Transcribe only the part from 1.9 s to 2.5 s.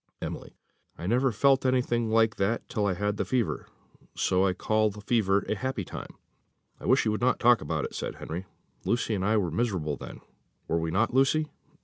like